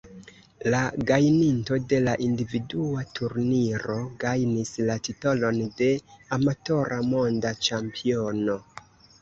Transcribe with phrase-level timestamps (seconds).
[0.73, 0.77] La
[1.09, 5.93] gajninto de la individua turniro gajnis la titolon de
[6.39, 8.59] Amatora Monda Ĉampiono.